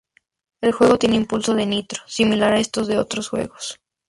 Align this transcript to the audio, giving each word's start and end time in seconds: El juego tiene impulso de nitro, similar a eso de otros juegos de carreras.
El 0.63 0.71
juego 0.71 0.97
tiene 0.97 1.15
impulso 1.15 1.53
de 1.53 1.67
nitro, 1.67 2.01
similar 2.07 2.53
a 2.53 2.59
eso 2.59 2.83
de 2.83 2.97
otros 2.97 3.29
juegos 3.29 3.43
de 3.43 3.49
carreras. 3.75 3.79